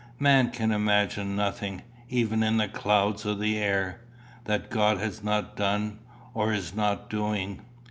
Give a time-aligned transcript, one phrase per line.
[0.17, 4.01] Man can imagine nothing, even in the clouds of the air,
[4.45, 5.99] that God has not done,
[6.33, 7.61] or is not doing.